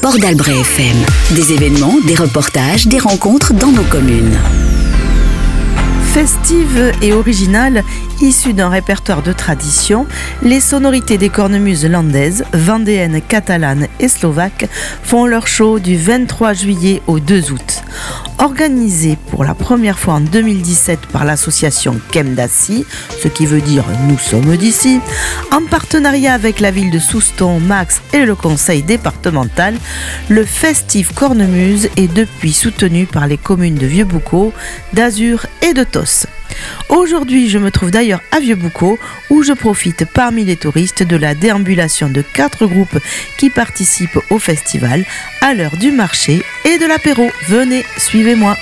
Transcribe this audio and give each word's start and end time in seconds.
Port 0.00 0.18
d'Albret 0.18 0.60
FM. 0.60 0.96
Des 1.36 1.52
événements, 1.52 1.94
des 2.06 2.14
reportages, 2.14 2.86
des 2.86 2.98
rencontres 2.98 3.52
dans 3.52 3.70
nos 3.70 3.82
communes. 3.84 4.38
Festive 6.12 6.92
et 7.02 7.12
originale, 7.12 7.84
issue 8.22 8.52
d'un 8.52 8.68
répertoire 8.68 9.22
de 9.22 9.32
tradition, 9.32 10.06
les 10.42 10.60
sonorités 10.60 11.18
des 11.18 11.28
cornemuses 11.28 11.84
landaises, 11.84 12.44
vendéennes, 12.52 13.20
catalanes 13.20 13.88
et 14.00 14.08
slovaques 14.08 14.68
font 15.02 15.26
leur 15.26 15.46
show 15.46 15.78
du 15.78 15.96
23 15.96 16.52
juillet 16.54 17.02
au 17.06 17.18
2 17.18 17.52
août. 17.52 17.82
Organisé 18.38 19.18
pour 19.30 19.44
la 19.44 19.54
première 19.54 19.98
fois 19.98 20.14
en 20.14 20.20
2017 20.20 21.06
par 21.06 21.24
l'association 21.24 22.00
Kemdassi, 22.10 22.86
ce 23.22 23.28
qui 23.28 23.46
veut 23.46 23.60
dire 23.60 23.84
nous 24.08 24.18
sommes 24.18 24.56
d'ici, 24.56 25.00
en 25.50 25.62
partenariat 25.62 26.34
avec 26.34 26.60
la 26.60 26.70
ville 26.70 26.90
de 26.90 26.98
Souston, 26.98 27.60
Max 27.60 28.00
et 28.12 28.24
le 28.24 28.34
conseil 28.34 28.82
départemental, 28.82 29.74
le 30.28 30.44
Festive 30.44 31.12
Cornemuse 31.14 31.88
est 31.96 32.12
depuis 32.12 32.52
soutenu 32.52 33.06
par 33.06 33.26
les 33.26 33.38
communes 33.38 33.76
de 33.76 33.86
Vieux-Boucau, 33.86 34.52
d'Azur 34.92 35.46
et 35.62 35.74
de 35.74 35.84
Tos. 35.84 36.26
Aujourd'hui, 36.88 37.48
je 37.48 37.58
me 37.58 37.70
trouve 37.70 37.90
d'ailleurs 37.90 38.22
à 38.30 38.40
Vieux-Boucau 38.40 38.98
où 39.30 39.42
je 39.42 39.52
profite 39.52 40.04
parmi 40.04 40.44
les 40.44 40.56
touristes 40.56 41.02
de 41.02 41.16
la 41.16 41.34
déambulation 41.34 42.08
de 42.08 42.22
quatre 42.22 42.66
groupes 42.66 42.98
qui 43.38 43.50
participent 43.50 44.18
au 44.30 44.38
festival 44.38 45.04
à 45.40 45.54
l'heure 45.54 45.76
du 45.76 45.90
marché 45.90 46.42
et 46.64 46.78
de 46.78 46.86
l'apéro. 46.86 47.30
Venez, 47.48 47.84
suivez-moi. 47.96 48.56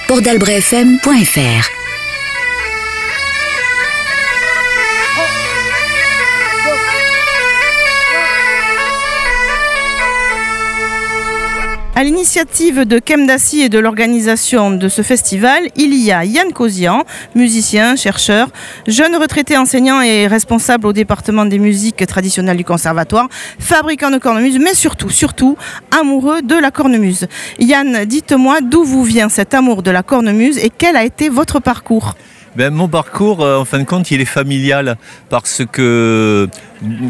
À 12.00 12.02
l'initiative 12.02 12.86
de 12.86 12.98
Kemdassi 12.98 13.60
et 13.60 13.68
de 13.68 13.78
l'organisation 13.78 14.70
de 14.70 14.88
ce 14.88 15.02
festival, 15.02 15.64
il 15.76 15.94
y 15.94 16.10
a 16.10 16.24
Yann 16.24 16.50
Kozian, 16.50 17.04
musicien, 17.34 17.94
chercheur, 17.94 18.48
jeune 18.86 19.14
retraité 19.16 19.58
enseignant 19.58 20.00
et 20.00 20.26
responsable 20.26 20.86
au 20.86 20.94
département 20.94 21.44
des 21.44 21.58
musiques 21.58 22.06
traditionnelles 22.06 22.56
du 22.56 22.64
conservatoire, 22.64 23.28
fabricant 23.58 24.10
de 24.10 24.16
cornemuse, 24.16 24.58
mais 24.58 24.72
surtout, 24.72 25.10
surtout, 25.10 25.58
amoureux 25.90 26.40
de 26.40 26.54
la 26.54 26.70
cornemuse. 26.70 27.26
Yann, 27.58 28.06
dites-moi 28.06 28.62
d'où 28.62 28.82
vous 28.82 29.04
vient 29.04 29.28
cet 29.28 29.52
amour 29.52 29.82
de 29.82 29.90
la 29.90 30.02
cornemuse 30.02 30.56
et 30.56 30.70
quel 30.70 30.96
a 30.96 31.04
été 31.04 31.28
votre 31.28 31.60
parcours? 31.60 32.14
Ben, 32.56 32.74
mon 32.74 32.88
parcours, 32.88 33.44
euh, 33.44 33.58
en 33.58 33.64
fin 33.64 33.78
de 33.78 33.84
compte, 33.84 34.10
il 34.10 34.20
est 34.20 34.24
familial 34.24 34.96
parce 35.28 35.62
que 35.70 36.48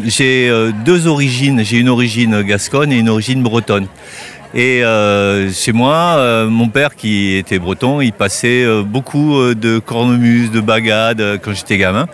j'ai 0.05 0.47
euh, 0.47 0.71
deux 0.85 1.07
origines. 1.07 1.63
J'ai 1.63 1.77
une 1.77 1.89
origine 1.89 2.43
gasconne 2.43 2.91
et 2.91 2.97
une 2.97 3.09
origine 3.09 3.41
bretonne. 3.41 3.87
Et 4.53 4.83
euh, 4.83 5.49
chez 5.51 5.71
moi, 5.71 6.15
euh, 6.17 6.47
mon 6.49 6.67
père 6.67 6.95
qui 6.95 7.35
était 7.35 7.57
breton, 7.57 8.01
il 8.01 8.11
passait 8.11 8.63
euh, 8.63 8.83
beaucoup 8.83 9.53
de 9.53 9.79
cornemuse, 9.79 10.51
de 10.51 10.59
bagades 10.59 11.39
quand 11.41 11.53
j'étais 11.53 11.77
gamin. 11.77 12.07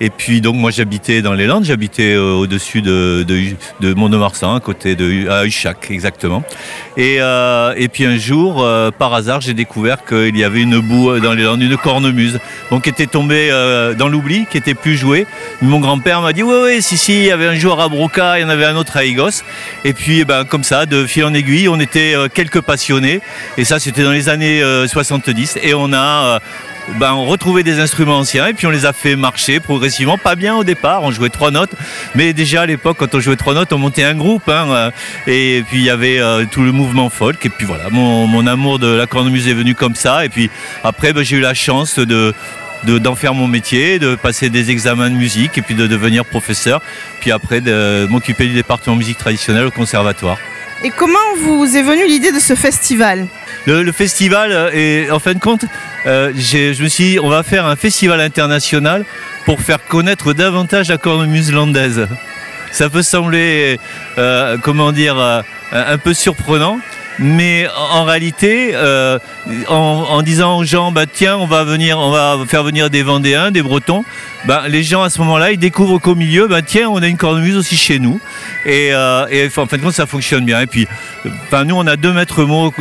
Et 0.00 0.10
puis 0.10 0.40
donc 0.40 0.56
moi 0.56 0.70
j'habitais 0.70 1.22
dans 1.22 1.32
les 1.32 1.46
Landes, 1.46 1.64
j'habitais 1.64 2.14
euh, 2.14 2.32
au-dessus 2.32 2.82
de, 2.82 3.24
de, 3.26 3.40
de 3.80 3.94
Mont-de-Marsan, 3.94 4.54
à 4.54 4.60
côté 4.60 4.94
de 4.94 5.28
à 5.28 5.44
Huchac 5.44 5.90
exactement. 5.90 6.42
Et, 6.96 7.16
euh, 7.20 7.74
puis 7.92 8.04
un 8.04 8.16
jour, 8.16 8.62
euh, 8.62 8.90
par 8.90 9.14
hasard, 9.14 9.40
j'ai 9.40 9.54
découvert 9.54 10.04
qu'il 10.04 10.36
y 10.36 10.44
avait 10.44 10.60
une 10.60 10.80
boue 10.80 11.18
dans 11.20 11.32
les 11.32 11.44
Landes, 11.44 11.62
une 11.62 11.76
cornemuse, 11.76 12.38
donc 12.70 12.84
qui 12.84 12.90
était 12.90 13.06
tombée 13.06 13.50
dans 13.98 14.08
l'oubli, 14.08 14.46
qui 14.50 14.58
était 14.58 14.74
plus 14.74 14.96
jouée. 14.96 15.26
Mon 15.62 15.80
grand-père 15.80 16.20
m'a 16.20 16.32
dit 16.32 16.42
oui 16.42 16.56
oui 16.64 16.82
si 16.82 16.98
si, 16.98 17.18
il 17.20 17.24
y 17.26 17.30
avait 17.30 17.46
un 17.46 17.54
jour 17.54 17.80
à 17.80 17.88
Broca, 17.88 18.38
il 18.38 18.42
y 18.42 18.44
en 18.44 18.48
avait 18.48 18.66
un 18.66 18.76
autre 18.76 18.96
à 18.96 19.04
Igos. 19.04 19.42
Et 19.84 19.92
puis 19.92 20.20
eh 20.20 20.24
ben 20.24 20.44
comme 20.44 20.64
ça, 20.64 20.86
de 20.86 21.06
fil 21.06 21.24
en 21.24 21.32
aiguille, 21.32 21.68
on 21.68 21.80
était 21.80 22.14
quelques 22.34 22.60
passionnés. 22.60 23.20
Et 23.56 23.64
ça 23.64 23.78
c'était 23.78 24.02
dans 24.02 24.12
les 24.12 24.28
années 24.28 24.62
euh, 24.62 24.86
70. 24.86 25.58
Et 25.62 25.74
on 25.74 25.92
a 25.92 26.40
ben, 27.00 27.12
on 27.14 27.24
retrouvait 27.24 27.62
des 27.64 27.80
instruments 27.80 28.18
anciens 28.18 28.46
et 28.46 28.54
puis 28.54 28.66
on 28.66 28.70
les 28.70 28.86
a 28.86 28.92
fait 28.92 29.16
marcher 29.16 29.60
progressivement, 29.60 30.18
pas 30.18 30.36
bien 30.36 30.54
au 30.54 30.64
départ, 30.64 31.02
on 31.02 31.10
jouait 31.10 31.28
trois 31.30 31.50
notes, 31.50 31.72
mais 32.14 32.32
déjà 32.32 32.62
à 32.62 32.66
l'époque 32.66 32.96
quand 32.98 33.14
on 33.14 33.20
jouait 33.20 33.36
trois 33.36 33.54
notes 33.54 33.72
on 33.72 33.78
montait 33.78 34.04
un 34.04 34.14
groupe 34.14 34.48
hein, 34.48 34.66
euh, 34.70 34.90
et 35.26 35.64
puis 35.68 35.78
il 35.78 35.84
y 35.84 35.90
avait 35.90 36.18
euh, 36.20 36.44
tout 36.50 36.62
le 36.62 36.72
mouvement 36.72 37.10
folk. 37.10 37.44
Et 37.44 37.48
puis 37.50 37.66
voilà, 37.66 37.90
mon, 37.90 38.26
mon 38.26 38.46
amour 38.46 38.78
de 38.78 38.86
la 38.86 39.06
cornemuse 39.06 39.48
est 39.48 39.54
venu 39.54 39.74
comme 39.74 39.94
ça. 39.94 40.24
Et 40.24 40.28
puis 40.28 40.48
après 40.84 41.12
ben, 41.12 41.24
j'ai 41.24 41.36
eu 41.36 41.40
la 41.40 41.54
chance 41.54 41.98
de 41.98 42.32
de- 42.84 42.98
d'en 42.98 43.14
faire 43.16 43.34
mon 43.34 43.48
métier, 43.48 43.98
de 43.98 44.14
passer 44.14 44.48
des 44.48 44.70
examens 44.70 45.10
de 45.10 45.14
musique 45.16 45.58
et 45.58 45.62
puis 45.62 45.74
de 45.74 45.86
devenir 45.86 46.24
professeur, 46.24 46.80
puis 47.20 47.32
après 47.32 47.60
de 47.60 48.06
m'occuper 48.08 48.46
du 48.46 48.54
département 48.54 48.94
musique 48.96 49.18
traditionnelle 49.18 49.66
au 49.66 49.70
conservatoire. 49.70 50.36
Et 50.84 50.90
comment 50.90 51.18
vous 51.38 51.76
est 51.76 51.82
venue 51.82 52.06
l'idée 52.06 52.32
de 52.32 52.38
ce 52.38 52.54
festival 52.54 53.26
Le, 53.66 53.90
festival, 53.92 54.52
euh, 54.52 54.70
est, 54.72 55.10
en 55.10 55.18
fin 55.18 55.32
de 55.32 55.38
compte, 55.38 55.64
euh, 56.06 56.32
je 56.36 56.82
me 56.82 56.88
suis 56.88 57.04
dit, 57.12 57.18
on 57.18 57.30
va 57.30 57.42
faire 57.42 57.66
un 57.66 57.76
festival 57.76 58.20
international 58.20 59.04
pour 59.46 59.60
faire 59.60 59.84
connaître 59.86 60.34
davantage 60.34 60.88
la 60.88 60.98
cornemuse 60.98 61.50
landaise. 61.50 62.06
Ça 62.72 62.90
peut 62.90 63.02
sembler, 63.02 63.78
euh, 64.18 64.58
comment 64.62 64.92
dire, 64.92 65.16
un 65.72 65.98
peu 65.98 66.12
surprenant, 66.12 66.78
mais 67.18 67.66
en 67.76 68.04
réalité, 68.04 68.72
euh, 68.74 69.18
en, 69.68 70.22
disant 70.22 70.58
aux 70.58 70.64
gens, 70.64 70.92
bah, 70.92 71.06
tiens, 71.10 71.36
on 71.36 71.46
va 71.46 71.64
venir, 71.64 71.98
on 71.98 72.10
va 72.10 72.38
faire 72.46 72.62
venir 72.62 72.90
des 72.90 73.02
Vendéens, 73.02 73.50
des 73.50 73.62
Bretons, 73.62 74.04
bah, 74.44 74.64
les 74.68 74.82
gens 74.82 75.02
à 75.02 75.10
ce 75.10 75.18
moment-là, 75.20 75.52
ils 75.52 75.58
découvrent 75.58 75.98
qu'au 75.98 76.14
milieu, 76.14 76.46
bah, 76.46 76.62
tiens, 76.62 76.88
on 76.88 77.02
a 77.02 77.08
une 77.08 77.16
cornemuse 77.16 77.56
aussi 77.56 77.76
chez 77.76 77.98
nous. 77.98 78.20
Et, 78.64 78.90
euh, 78.92 79.48
en 79.56 79.66
fin 79.66 79.76
de 79.76 79.82
compte, 79.82 79.94
ça 79.94 80.06
fonctionne 80.06 80.44
bien. 80.44 80.60
Et 80.60 80.66
puis, 80.66 80.86
nous, 81.24 81.74
on 81.74 81.86
a 81.86 81.96
deux 81.96 82.12
maîtres 82.12 82.44
mots 82.44 82.72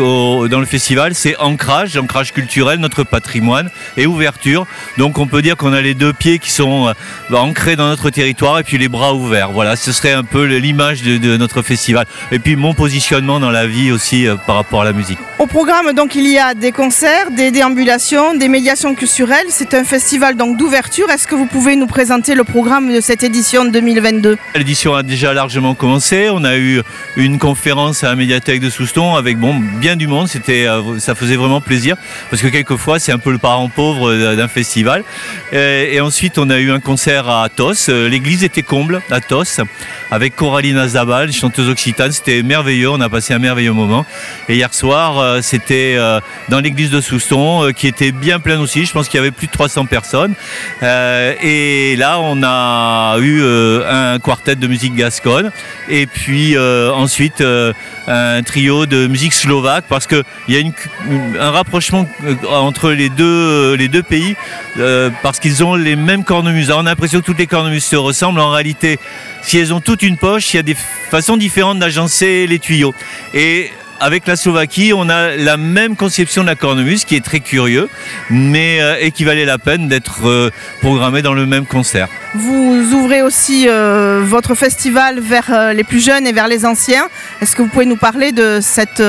dans 0.48 0.60
le 0.60 0.66
festival, 0.66 1.16
c'est 1.16 1.38
ancrage, 1.38 1.96
ancrage 1.98 2.34
culturel, 2.34 2.80
notre 2.80 3.04
patrimoine, 3.04 3.70
et 3.98 4.06
ouverture. 4.06 4.68
Donc, 4.98 5.18
on 5.18 5.28
peut 5.28 5.42
dire 5.42 5.56
qu'on 5.56 5.74
a 5.74 5.82
les 5.82 5.94
deux 5.94 6.14
pieds 6.14 6.40
qui 6.40 6.52
sont 6.52 6.88
euh, 6.88 7.36
ancrés 7.36 7.76
dans 7.76 7.88
notre 7.88 8.10
territoire, 8.10 8.60
et 8.60 8.64
puis 8.64 8.78
les 8.78 8.90
bras 8.90 9.14
ouverts. 9.14 9.52
Voilà, 9.52 9.76
ce 9.76 9.92
serait 9.92 10.14
un 10.14 10.24
peu 10.24 10.46
l'image 10.46 11.04
de 11.04 11.38
notre 11.38 11.62
festival. 11.62 12.06
Et 12.32 12.40
puis, 12.40 12.56
mon 12.56 12.74
positionnement 12.74 13.40
dans 13.40 13.52
la 13.52 13.68
vie 13.68 13.92
aussi 13.92 14.25
euh, 14.28 14.36
par 14.36 14.56
rapport 14.56 14.82
à 14.82 14.86
la 14.86 14.94
musique. 14.94 15.20
Au 15.40 15.48
programme, 15.48 15.94
donc, 15.94 16.16
il 16.16 16.28
y 16.28 16.40
a 16.40 16.54
des 16.54 16.72
concerts, 16.72 17.32
des 17.32 17.52
déambulations, 17.52 18.36
des 18.36 18.48
médiations 18.48 18.96
culturelles. 18.96 19.48
C'est 19.50 19.74
un 19.74 19.84
festival 19.84 20.36
donc 20.36 20.58
d'ouverture. 20.58 21.10
Est-ce 21.10 21.28
que 21.28 21.36
vous 21.36 21.46
pouvez 21.46 21.76
nous 21.76 21.88
présenter 21.88 22.36
le 22.36 22.44
programme 22.44 22.94
de 22.94 23.02
cette 23.02 23.24
édition 23.24 23.66
2022 23.66 24.38
L'édition 24.56 24.96
a 24.96 25.04
déjà 25.04 25.34
largement 25.34 25.76
commencé. 25.76 26.30
On 26.32 26.44
a 26.44 26.58
eu 26.58 26.82
une 27.18 27.38
conférence 27.38 28.04
à 28.04 28.10
la 28.10 28.16
médiathèque 28.16 28.62
de 28.62 28.70
Souston 28.70 29.16
avec 29.16 29.38
bon, 29.38 29.56
bien 29.56 29.96
du 29.96 30.08
monde. 30.08 30.28
C'était, 30.28 30.68
euh, 30.68 31.00
ça 31.00 31.16
faisait 31.16 31.36
vraiment 31.36 31.62
plaisir 31.62 31.96
parce 32.30 32.42
que 32.42 32.48
quelquefois 32.48 33.00
c'est 33.00 33.12
un 33.12 33.20
peu 33.20 33.32
le 33.32 33.38
parent 33.38 33.70
pauvre 33.70 34.12
euh, 34.12 34.36
d'un 34.36 34.48
festival. 34.48 35.04
Et, 35.52 35.96
et 35.96 36.02
ensuite 36.02 36.38
on 36.38 36.50
a 36.50 36.60
eu 36.60 36.72
un 36.72 36.80
concert 36.80 37.30
à 37.30 37.50
Tos. 37.50 37.90
L'église 37.90 38.44
était 38.44 38.64
comble 38.64 39.02
à 39.12 39.22
Tos 39.22 39.62
avec 40.12 40.36
Coraline 40.36 40.78
Azabal, 40.78 41.32
chanteuse 41.32 41.70
occitane. 41.70 42.12
C'était 42.12 42.44
merveilleux. 42.44 42.90
On 42.90 43.02
a 43.02 43.10
passé 43.10 43.34
un 43.34 43.40
merveilleux 43.40 43.74
moment. 43.74 44.06
Et 44.48 44.56
hier 44.56 44.74
soir 44.74 45.18
euh, 45.18 45.42
c'était 45.42 45.96
euh, 45.98 46.20
dans 46.50 46.60
l'église 46.60 46.92
de 46.92 47.02
Souston 47.02 47.64
euh, 47.64 47.72
qui 47.72 47.88
était 47.88 48.12
bien 48.12 48.40
pleine 48.40 48.60
aussi. 48.60 48.86
Je 48.86 48.92
pense 48.92 49.08
qu'il 49.08 49.18
y 49.18 49.22
avait 49.22 49.32
plus 49.32 49.48
de 49.48 49.52
300 49.52 49.86
personnes. 49.86 50.34
Et 50.82 51.96
là 51.98 52.20
on 52.20 52.42
a 52.44 53.18
eu 53.20 53.42
un 53.44 54.20
quartet 54.20 54.56
de 54.56 54.68
musique 54.68 54.96
gasconne 54.96 55.52
et 55.90 56.06
puis 56.06 56.58
ensuite 56.58 57.44
un 58.08 58.44
trio 58.44 58.86
de 58.86 59.08
musique 59.08 59.34
slovaque 59.34 59.86
parce 59.90 60.08
qu'il 60.08 60.24
y 60.48 60.58
a 60.58 60.62
un 61.40 61.52
rapprochement 61.52 62.08
entre 62.50 62.92
les 62.92 63.10
deux, 63.10 64.04
pays 64.08 64.36
parce 65.24 65.40
qu'ils 65.40 65.64
ont 65.64 65.76
les 65.76 65.96
mêmes 65.96 66.24
cornemuses. 66.24 66.72
On 66.72 66.80
a 66.80 66.84
l'impression 66.84 67.20
que 67.22 67.26
toutes 67.26 67.40
les 67.40 67.48
cornemuses 67.48 67.86
se 67.86 67.96
ressemblent. 67.96 68.40
En 68.40 68.52
réalité, 68.52 69.00
si 69.42 69.58
elles 69.58 69.74
ont 69.74 69.82
toutes 69.82 70.04
une 70.04 70.18
poche, 70.18 70.54
il 70.54 70.58
y 70.58 70.60
a 70.60 70.64
des 70.64 70.76
façons 71.10 71.38
différentes 71.38 71.80
d'agencer 71.80 72.48
les 72.48 72.60
tuyaux. 72.60 72.94
Avec 74.00 74.28
la 74.28 74.36
Slovaquie, 74.36 74.94
on 74.96 75.10
a 75.10 75.36
la 75.36 75.58
même 75.58 75.96
conception 75.96 76.42
de 76.42 76.48
la 76.48 76.56
cornemuse 76.56 77.06
qui 77.06 77.16
est 77.16 77.24
très 77.24 77.40
curieux, 77.40 77.90
mais 78.30 78.82
euh, 78.82 78.98
et 79.00 79.12
qui 79.12 79.24
valait 79.24 79.46
la 79.46 79.58
peine 79.58 79.88
d'être 79.88 80.28
euh, 80.28 80.52
programmé 80.82 81.22
dans 81.22 81.34
le 81.34 81.46
même 81.46 81.66
concert. 81.66 82.08
Vous 82.34 82.90
ouvrez 82.94 83.22
aussi 83.22 83.68
euh, 83.68 84.22
votre 84.24 84.56
festival 84.56 85.20
vers 85.20 85.52
euh, 85.52 85.74
les 85.74 85.84
plus 85.84 86.04
jeunes 86.04 86.28
et 86.28 86.34
vers 86.34 86.48
les 86.48 86.66
anciens. 86.66 87.08
Est-ce 87.42 87.56
que 87.56 87.62
vous 87.62 87.70
pouvez 87.70 87.86
nous 87.86 87.96
parler 87.98 88.32
de 88.32 88.60
cette, 88.62 89.04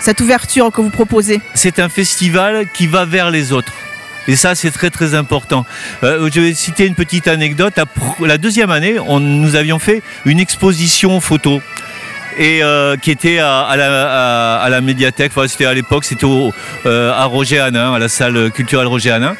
cette 0.00 0.20
ouverture 0.20 0.70
que 0.72 0.80
vous 0.80 0.90
proposez? 0.90 1.40
C'est 1.54 1.78
un 1.78 1.88
festival 1.88 2.66
qui 2.72 2.86
va 2.86 3.04
vers 3.04 3.30
les 3.30 3.52
autres. 3.52 3.72
Et 4.28 4.36
ça, 4.36 4.54
c'est 4.54 4.70
très 4.70 4.90
très 4.90 5.14
important. 5.14 5.64
Euh, 6.02 6.28
je 6.32 6.40
vais 6.40 6.54
citer 6.54 6.86
une 6.86 6.94
petite 6.94 7.28
anecdote. 7.28 7.74
La, 8.20 8.38
deuxième 8.38 8.70
année, 8.70 8.98
on, 8.98 9.20
nous 9.20 9.54
avions 9.54 9.78
fait 9.78 10.02
une 10.24 10.40
exposition 10.40 11.20
photo. 11.20 11.60
Et 12.38 12.62
euh, 12.62 12.96
qui 12.96 13.10
était 13.10 13.38
à, 13.38 13.74
la, 13.76 14.80
médiathèque, 14.80 15.32
c'était 15.46 15.64
à 15.64 15.74
l'époque, 15.74 16.04
c'était 16.04 16.26
euh, 16.26 17.12
à 17.12 17.24
Roger 17.24 17.60
Hanin, 17.60 17.94
à 17.94 17.98
la 17.98 18.08
salle 18.08 18.50
culturelle 18.50 18.86
Roger 18.86 19.12
Hanin. 19.12 19.36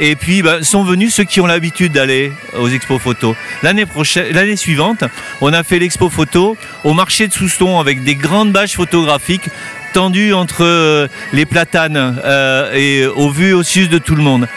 Et 0.00 0.16
puis 0.16 0.42
bah, 0.42 0.62
sont 0.62 0.82
venus 0.82 1.14
ceux 1.14 1.24
qui 1.24 1.40
ont 1.40 1.46
l'habitude 1.46 1.92
d'aller 1.92 2.32
aux 2.58 2.68
expos 2.68 3.00
photos. 3.00 3.36
L'année 3.62 3.86
prochaine, 3.86 4.34
l'année 4.34 4.56
suivante, 4.56 5.04
on 5.40 5.52
a 5.52 5.62
fait 5.62 5.78
l'expo 5.78 6.10
photo 6.10 6.56
au 6.82 6.94
marché 6.94 7.28
de 7.28 7.32
Souston 7.32 7.78
avec 7.78 8.02
des 8.02 8.16
grandes 8.16 8.50
bâches 8.50 8.74
photographiques 8.74 9.48
tendues 9.94 10.34
entre 10.34 10.64
euh, 10.64 11.06
les 11.32 11.46
platanes 11.46 12.20
et 12.74 13.06
au 13.06 13.30
vu 13.30 13.52
au 13.52 13.62
sud 13.62 13.88
de 13.88 13.98
tout 13.98 14.16
le 14.16 14.22
monde. 14.22 14.48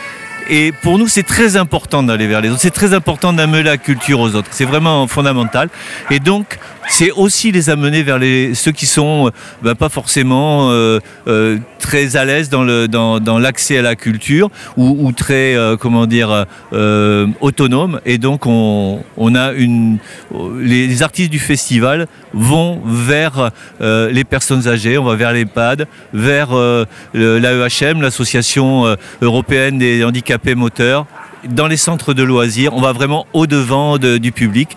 Et 0.49 0.71
pour 0.71 0.97
nous, 0.97 1.07
c'est 1.07 1.23
très 1.23 1.57
important 1.57 2.03
d'aller 2.03 2.27
vers 2.27 2.41
les 2.41 2.49
autres. 2.49 2.61
C'est 2.61 2.71
très 2.71 2.93
important 2.93 3.33
d'amener 3.33 3.63
la 3.63 3.77
culture 3.77 4.19
aux 4.19 4.35
autres. 4.35 4.49
C'est 4.51 4.65
vraiment 4.65 5.07
fondamental. 5.07 5.69
Et 6.09 6.19
donc, 6.19 6.57
c'est 6.89 7.11
aussi 7.11 7.51
les 7.51 7.69
amener 7.69 8.01
vers 8.01 8.19
ceux 8.55 8.71
qui 8.71 8.85
sont 8.85 9.27
euh, 9.27 9.31
bah, 9.61 9.75
pas 9.75 9.89
forcément 9.89 10.71
euh, 10.71 10.99
euh, 11.27 11.57
très 11.79 12.15
à 12.15 12.25
l'aise 12.25 12.49
dans, 12.49 13.39
l'accès 13.39 13.77
à 13.77 13.81
la 13.81 13.95
culture 13.95 14.49
ou, 14.77 15.11
très, 15.11 15.55
euh, 15.55 15.75
comment 15.77 16.05
dire, 16.05 16.45
autonomes. 17.41 17.99
Et 18.05 18.17
donc, 18.17 18.45
on, 18.45 19.01
a 19.35 19.51
une, 19.51 19.97
les, 20.59 21.03
artistes 21.03 21.29
du 21.29 21.39
festival 21.39 22.07
vont 22.33 22.81
vers 22.85 23.51
les 23.79 24.23
personnes 24.23 24.67
âgées, 24.67 24.97
on 24.97 25.03
va 25.03 25.15
vers 25.15 25.33
l'EHPAD, 25.33 25.87
vers 26.13 26.49
l'AEHM, 27.13 28.01
l'association 28.01 28.95
européenne 29.21 29.77
des 29.77 30.03
handicapés 30.03 30.36
dans 31.49 31.67
les 31.67 31.77
centres 31.77 32.13
de 32.13 32.23
loisirs, 32.23 32.73
on 32.73 32.81
va 32.81 32.93
vraiment 32.93 33.25
au-devant 33.33 33.97
de- 33.97 34.17
du 34.17 34.31
public. 34.31 34.69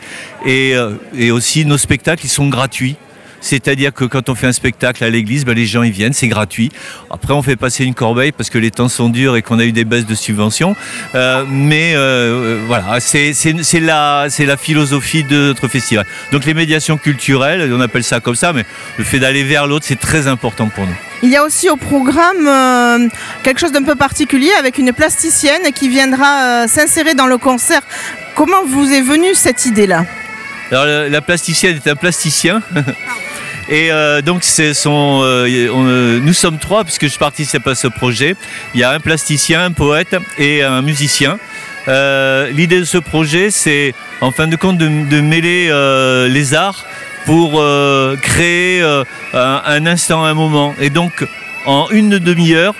Et, 0.47 0.75
euh, 0.75 0.93
et 1.17 1.31
aussi, 1.31 1.65
nos 1.65 1.79
spectacles, 1.79 2.25
ils 2.27 2.31
sont 2.31 2.49
gratuits. 2.49 2.97
C'est-à-dire 3.41 3.93
que 3.93 4.05
quand 4.05 4.29
on 4.29 4.35
fait 4.35 4.47
un 4.47 4.53
spectacle 4.53 5.03
à 5.05 5.11
l'église, 5.11 5.45
ben, 5.45 5.55
les 5.55 5.67
gens 5.67 5.83
y 5.83 5.91
viennent, 5.91 6.13
c'est 6.13 6.29
gratuit. 6.29 6.71
Après, 7.11 7.33
on 7.33 7.43
fait 7.43 7.57
passer 7.57 7.85
une 7.85 7.95
corbeille 7.95 8.33
parce 8.33 8.51
que 8.51 8.59
les 8.59 8.71
temps 8.71 8.89
sont 8.89 9.09
durs 9.09 9.37
et 9.37 9.43
qu'on 9.43 9.59
a 9.59 9.65
eu 9.65 9.73
des 9.73 9.85
baisses 9.85 10.07
de 10.07 10.15
subventions. 10.15 10.77
Euh, 11.15 11.45
mais 11.49 11.93
euh, 11.95 12.61
voilà, 12.67 13.01
c'est 13.01 13.33
la, 13.81 14.57
philosophie 14.57 15.25
de 15.25 15.49
notre 15.49 15.69
festival. 15.69 16.07
Donc 16.33 16.45
les 16.45 16.55
médiations 16.55 16.97
culturelles, 16.97 17.73
on 17.73 17.81
appelle 17.81 18.05
ça 18.05 18.21
comme 18.21 18.35
ça, 18.35 18.53
mais 18.53 18.65
le 18.99 19.05
fait 19.05 19.19
d'aller 19.19 19.45
vers 19.45 19.67
l'autre, 19.67 19.85
c'est 19.87 19.99
très 20.01 20.27
important 20.27 20.69
pour 20.69 20.87
nous. 20.87 20.95
Il 21.23 21.29
y 21.29 21.37
a 21.37 21.45
aussi 21.45 21.69
au 21.69 21.77
programme 21.77 22.47
euh, 22.47 23.09
quelque 23.43 23.61
chose 23.61 23.73
d'un 23.73 23.83
peu 23.83 23.95
particulier 23.95 24.51
avec 24.59 24.79
une 24.79 24.93
plasticienne 24.93 25.71
qui 25.75 25.89
viendra 25.89 26.65
euh, 26.65 26.67
s'insérer 26.67 27.15
dans 27.15 27.27
le 27.27 27.37
concert. 27.37 27.83
Comment 28.35 28.65
vous 28.67 28.91
est 28.91 29.03
venue 29.03 29.35
cette 29.35 29.67
idée-là? 29.67 30.07
Alors 30.71 30.87
la, 30.87 31.09
la 31.09 31.21
plasticienne 31.21 31.77
est 31.77 31.91
un 31.91 31.97
plasticien. 31.97 32.63
Et 33.71 33.93
euh, 33.93 34.21
donc 34.21 34.43
euh, 34.59 34.75
euh, 34.85 36.21
nous 36.21 36.33
sommes 36.33 36.59
trois 36.59 36.83
puisque 36.83 37.07
je 37.07 37.17
participe 37.17 37.67
à 37.69 37.77
ce 37.77 37.87
projet. 37.87 38.35
Il 38.75 38.81
y 38.81 38.85
a 38.85 38.91
un 38.91 38.99
plasticien, 38.99 39.65
un 39.65 39.71
poète 39.71 40.17
et 40.39 40.65
un 40.65 40.83
musicien. 40.83 41.39
L'idée 41.87 42.81
de 42.81 42.85
ce 42.85 42.99
projet, 42.99 43.51
c'est 43.51 43.95
en 44.21 44.33
fin 44.33 44.49
de 44.49 44.57
compte 44.57 44.77
de, 44.77 45.21
mêler 45.21 45.71
les 46.29 46.55
arts 46.55 46.85
pour 47.27 47.65
créer 48.23 48.83
un, 49.33 49.87
instant, 49.87 50.25
un 50.25 50.35
moment. 50.35 50.75
Et 50.81 50.91
donc 50.91 51.27
en 51.65 51.89
une 51.91 52.19
demi-heure, 52.19 52.75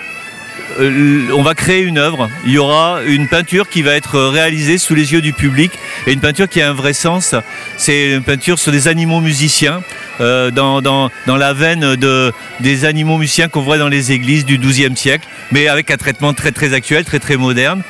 on 0.79 1.41
va 1.41 1.53
créer 1.53 1.81
une 1.81 1.97
œuvre. 1.97 2.29
Il 2.45 2.51
y 2.51 2.57
aura 2.57 3.01
une 3.05 3.27
peinture 3.27 3.69
qui 3.69 3.81
va 3.81 3.95
être 3.95 4.19
réalisée 4.19 4.77
sous 4.77 4.95
les 4.95 5.13
yeux 5.13 5.21
du 5.21 5.33
public 5.33 5.71
et 6.07 6.13
une 6.13 6.19
peinture 6.19 6.47
qui 6.47 6.61
a 6.61 6.69
un 6.69 6.73
vrai 6.73 6.93
sens. 6.93 7.35
C'est 7.77 8.11
une 8.13 8.23
peinture 8.23 8.59
sur 8.59 8.71
des 8.71 8.87
animaux 8.87 9.19
musiciens, 9.19 9.81
euh, 10.19 10.51
dans, 10.51 10.81
la 11.27 11.53
veine 11.53 11.95
de, 11.95 12.31
des 12.59 12.85
animaux 12.85 13.17
musiciens 13.17 13.47
qu'on 13.47 13.61
voit 13.61 13.77
dans 13.77 13.89
les 13.89 14.11
églises 14.11 14.45
du 14.45 14.57
XIIe 14.57 14.95
siècle, 14.95 15.27
mais 15.51 15.67
avec 15.67 15.91
un 15.91 15.97
traitement 15.97 16.33
très 16.33 16.51
très 16.51 16.73
actuel, 16.73 17.05
très 17.05 17.37
moderne. 17.37 17.83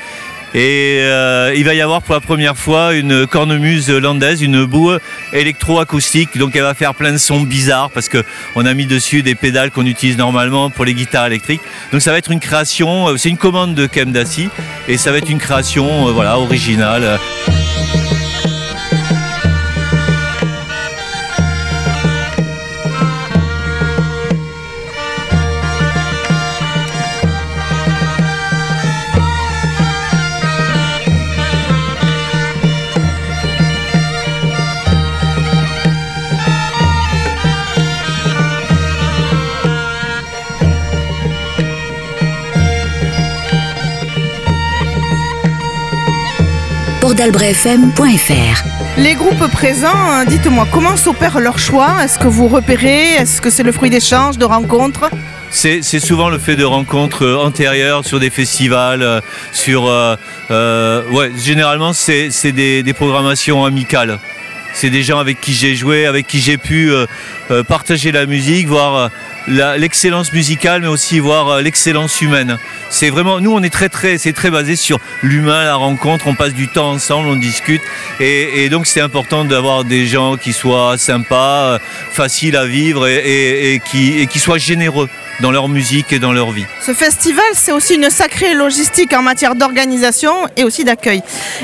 Et 0.53 0.99
euh, 1.01 1.53
il 1.55 1.63
va 1.63 1.73
y 1.73 1.81
avoir 1.81 2.01
pour 2.01 2.13
la 2.13 2.19
première 2.19 2.57
fois 2.57 2.93
une 2.93 3.25
cornemuse 3.25 3.89
landaise, 3.89 4.41
une 4.41 4.65
boue 4.65 4.91
électroacoustique. 5.31 6.37
Donc 6.37 6.55
elle 6.55 6.63
va 6.63 6.73
faire 6.73 6.93
plein 6.93 7.13
de 7.13 7.17
sons 7.17 7.41
bizarres 7.41 7.89
parce 7.89 8.09
que 8.09 8.23
on 8.55 8.65
a 8.65 8.73
mis 8.73 8.85
dessus 8.85 9.23
des 9.23 9.35
pédales 9.35 9.71
qu'on 9.71 9.85
utilise 9.85 10.17
normalement 10.17 10.69
pour 10.69 10.83
les 10.83 10.93
guitares 10.93 11.27
électriques. 11.27 11.61
Donc 11.91 12.01
ça 12.01 12.11
va 12.11 12.17
être 12.17 12.31
une 12.31 12.41
création, 12.41 13.07
euh, 13.07 13.17
c'est 13.17 13.29
une 13.29 13.37
commande 13.37 13.75
de 13.75 13.85
Kem 13.85 14.11
Dassi 14.11 14.49
et 14.87 14.97
ça 14.97 15.11
va 15.11 15.19
être 15.19 15.29
une 15.29 15.39
création 15.39 16.07
euh, 16.07 16.11
voilà, 16.11 16.37
originale. 16.37 17.17
Les 48.97 49.13
groupes 49.13 49.47
présents, 49.51 50.11
euh, 50.11 50.25
dites-moi, 50.25 50.67
comment 50.71 50.97
s'opère 50.97 51.39
leur 51.39 51.59
choix? 51.59 52.03
Est-ce 52.03 52.17
que 52.17 52.27
vous 52.27 52.47
repérez? 52.47 53.13
Est-ce 53.13 53.41
que 53.41 53.51
c'est 53.51 53.61
le 53.61 53.71
fruit 53.71 53.91
d'échanges, 53.91 54.39
de 54.39 54.45
rencontres? 54.45 55.07
C'est 55.51 55.83
c'est 55.83 55.99
souvent 55.99 56.29
le 56.29 56.39
fait 56.39 56.55
de 56.55 56.63
rencontres 56.63 57.25
euh, 57.25 57.37
antérieures 57.37 58.03
sur 58.05 58.19
des 58.19 58.31
festivals, 58.31 59.03
euh, 59.03 59.21
sur 59.51 59.85
euh, 59.85 60.15
euh, 60.49 61.03
ouais, 61.11 61.31
généralement 61.37 61.93
c'est 61.93 62.31
c'est 62.31 62.53
des, 62.53 62.81
des 62.81 62.93
programmations 62.93 63.65
amicales. 63.65 64.17
C'est 64.73 64.89
des 64.89 65.03
gens 65.03 65.19
avec 65.19 65.39
qui 65.41 65.53
j'ai 65.53 65.75
joué, 65.75 66.07
avec 66.07 66.25
qui 66.25 66.39
j'ai 66.39 66.57
pu 66.57 66.89
euh, 66.89 67.05
euh, 67.51 67.61
partager 67.61 68.11
la 68.11 68.25
musique, 68.25 68.67
voir 68.67 68.95
euh, 68.95 69.07
l'excellence 69.47 70.31
musicale, 70.33 70.81
mais 70.81 70.87
aussi 70.87 71.19
voir 71.19 71.49
euh, 71.49 71.61
l'excellence 71.61 72.21
humaine. 72.21 72.57
C'est 72.89 73.09
vraiment, 73.09 73.39
nous 73.39 73.51
on 73.51 73.63
est 73.63 73.69
très 73.69 73.89
très, 73.89 74.17
c'est 74.17 74.33
très 74.33 74.51
basé 74.51 74.75
sur 74.75 74.99
l'humain, 75.23 75.63
la 75.63 75.75
rencontre. 75.75 76.27
On 76.27 76.35
passe 76.35 76.53
du 76.53 76.67
temps 76.67 76.91
ensemble, 76.91 77.27
on 77.27 77.35
discute, 77.35 77.81
et, 78.19 78.69
donc 78.69 78.85
c'est 78.85 79.01
important 79.01 79.45
d'avoir 79.45 79.83
des 79.83 80.05
gens 80.05 80.37
qui 80.37 80.53
soient 80.53 80.97
sympas, 80.97 81.73
euh, 81.73 81.79
faciles 82.11 82.55
à 82.55 82.65
vivre 82.65 83.07
et 83.07 83.81
qui 83.85 84.39
soient 84.39 84.57
généreux 84.57 85.09
dans 85.41 85.51
leur 85.51 85.67
musique 85.67 86.13
et 86.13 86.19
dans 86.19 86.33
leur 86.33 86.51
vie. 86.51 86.65
Ce 86.85 86.93
festival, 86.93 87.43
c'est 87.53 87.71
aussi 87.71 87.95
une 87.95 88.09
sacrée 88.09 88.53
logistique 88.53 89.13
en 89.13 89.21
matière 89.21 89.55
d'organisation 89.55 90.31
et 90.55 90.63
aussi 90.63 90.83
d'accueil. 90.83 91.21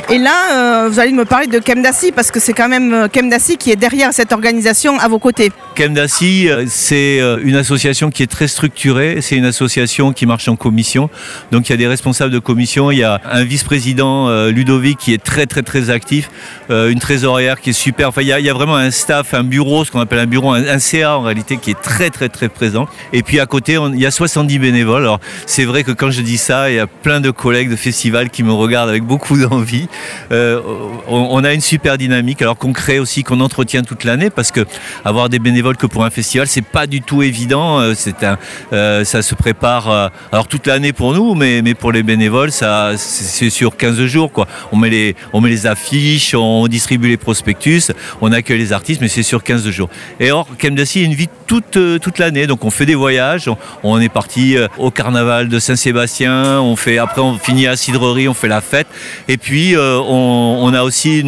Et 0.10 0.18
là, 0.18 0.86
euh, 0.86 0.90
vous 0.90 1.00
allez 1.00 1.12
me 1.12 1.26
parler 1.26 1.48
de 1.48 1.60
Kemdassi 1.60 2.12
parce 2.12 2.32
que 2.32 2.40
c'est 2.40 2.54
quand 2.54 2.68
même 2.68 2.94
euh, 2.94 3.08
Kemdassi 3.08 3.58
qui 3.58 3.72
est 3.72 3.76
derrière 3.76 4.14
cette 4.14 4.34
organisation 4.34 5.00
à 5.00 5.08
vos 5.08 5.20
côtés. 5.20 5.52
Kemdassi, 5.76 6.50
euh, 6.50 6.66
c'est 6.68 7.20
une 7.44 7.56
association 7.56 8.10
qui 8.10 8.24
est 8.24 8.32
très 8.32 8.48
structurée. 8.48 9.20
C'est 9.22 9.36
une 9.36 9.46
association 9.46 10.12
qui 10.12 10.26
marche 10.26 10.48
en 10.48 10.56
commission. 10.56 11.10
Donc 11.52 11.70
il 11.70 11.72
y 11.72 11.74
a 11.74 11.78
des 11.78 11.88
responsables 11.88 12.32
de 12.32 12.40
commission. 12.40 12.90
Il 12.92 12.98
y 12.98 13.04
a 13.04 13.22
un 13.30 13.44
vice-président, 13.44 14.48
Ludovic, 14.48 14.98
qui 14.98 15.14
est 15.14 15.24
très 15.24 15.46
très 15.46 15.62
très 15.62 15.90
actif. 15.90 16.30
une 16.70 17.00
trésorière 17.00 17.62
qui 17.62 17.72
est 17.72 17.74
super. 17.74 18.10
Enfin, 18.10 18.22
il 18.22 18.28
y, 18.28 18.34
a, 18.34 18.40
il 18.40 18.46
y 18.46 18.50
a 18.50 18.54
vraiment 18.54 18.76
un 18.76 18.92
staff, 18.92 19.34
un 19.34 19.44
bureau, 19.44 19.86
ce 19.86 19.92
qu'on 19.92 20.00
appelle 20.00 20.20
un 20.20 20.26
bureau, 20.26 20.52
un, 20.52 20.68
un 20.68 20.80
CA 20.80 21.18
en 21.18 21.22
réalité, 21.22 21.58
qui 21.58 21.72
est 21.72 21.82
très 21.82 22.10
très 22.10 22.30
très 22.30 22.50
présent. 22.50 22.88
Et 23.14 23.24
puis 23.24 23.40
à 23.40 23.46
côté, 23.46 23.67
il 23.74 24.00
y 24.00 24.06
a 24.06 24.12
70 24.12 24.60
bénévoles. 24.60 25.04
Alors 25.04 25.20
c'est 25.46 25.66
vrai 25.66 25.84
que 25.84 25.92
quand 25.92 26.12
je 26.12 26.22
dis 26.22 26.38
ça, 26.38 26.70
il 26.70 26.76
y 26.76 26.80
a 26.80 26.88
plein 26.88 27.22
de 27.22 27.32
collègues 27.32 27.70
de 27.70 27.76
festivals 27.76 28.30
qui 28.30 28.44
me 28.44 28.52
regardent 28.52 28.90
avec 28.90 29.04
beaucoup 29.04 29.38
d'envie. 29.38 29.88
Euh, 30.32 30.62
on, 31.08 31.44
a 31.44 31.54
une 31.54 31.62
super 31.62 31.98
dynamique, 31.98 32.42
alors 32.42 32.58
qu'on 32.58 32.74
crée 32.74 33.00
aussi, 33.00 33.24
qu'on 33.24 33.40
entretient 33.40 33.84
toute 33.84 34.04
l'année, 34.04 34.30
parce 34.30 34.52
que 34.52 34.66
avoir 35.06 35.30
des 35.30 35.40
bénévoles 35.40 35.78
que 35.78 35.88
pour 35.88 36.04
un 36.04 36.10
festival, 36.10 36.48
c'est 36.48 36.62
pas 36.62 36.88
du 36.88 37.02
tout 37.02 37.22
évident. 37.24 37.80
Euh, 37.80 37.94
C'est 37.96 38.24
un, 38.24 38.38
euh, 38.74 39.04
ça 39.04 39.22
se 39.22 39.36
prépare, 39.36 40.12
alors 40.32 40.48
toute 40.48 40.68
l'année 40.68 40.94
pour 40.94 41.14
nous, 41.14 41.36
mais, 41.36 41.62
mais 41.62 41.74
pour 41.74 41.92
les 41.92 42.04
bénévoles, 42.04 42.52
ça, 42.52 42.94
c'est 42.98 43.50
sur 43.50 43.78
15 43.78 44.06
jours, 44.06 44.32
quoi. 44.32 44.48
On 44.72 44.78
met 44.78 44.90
les, 44.90 45.16
on 45.34 45.42
met 45.42 45.50
les 45.50 45.68
affiches, 45.68 46.34
on 46.36 46.68
distribue 46.68 47.10
les 47.10 47.18
prospectus, 47.18 47.92
on 48.22 48.32
accueille 48.32 48.60
les 48.60 48.74
artistes, 48.74 49.02
mais 49.02 49.08
c'est 49.08 49.24
sur 49.24 49.44
15 49.44 49.70
jours. 49.70 49.90
Et 50.20 50.32
or, 50.32 50.48
Kemdassi 50.58 51.02
a 51.02 51.04
une 51.04 51.14
vie 51.14 51.30
toute, 51.46 51.78
toute 52.02 52.20
l'année, 52.20 52.48
donc 52.48 52.66
on 52.66 52.70
fait 52.70 52.86
des 52.86 52.96
voyages, 52.96 53.48
on, 53.48 53.57
on 53.84 54.00
est 54.00 54.10
parti 54.10 54.58
euh, 54.58 54.68
au 54.78 54.92
carnaval 54.92 55.50
de 55.50 55.60
Saint-Sébastien, 55.60 56.60
on 56.60 56.76
après 57.02 57.22
on 57.22 57.38
finit 57.38 57.68
à 57.68 57.76
cidrerie, 57.76 58.28
on 58.28 58.34
fait 58.34 58.48
la 58.48 58.62
fête, 58.62 58.88
et 59.28 59.38
puis 59.38 59.76
euh, 59.76 60.00
on, 60.00 60.74
a 60.74 60.84
aussi 60.84 61.24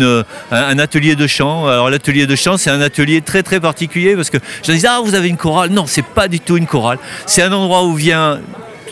un, 0.51 0.79
atelier 0.79 1.15
de 1.15 1.27
chant. 1.27 1.67
Alors 1.67 1.89
l'atelier 1.89 2.27
de 2.27 2.35
chant, 2.35 2.57
c'est 2.57 2.69
un 2.69 2.81
atelier 2.81 3.21
très 3.21 3.43
très 3.43 3.59
particulier 3.59 4.15
parce 4.15 4.29
que 4.29 4.37
je 4.63 4.71
dis 4.71 4.85
ah 4.87 5.01
vous 5.03 5.15
avez 5.15 5.27
une 5.27 5.37
chorale, 5.37 5.69
non 5.71 5.85
c'est 5.85 6.05
pas 6.05 6.27
du 6.27 6.39
tout 6.39 6.57
une 6.57 6.67
chorale, 6.67 6.99
c'est 7.25 7.41
un 7.41 7.51
endroit 7.51 7.83
où 7.83 7.95
vient 7.95 8.39